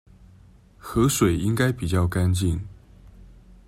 [0.79, 2.61] 河水應該比較乾淨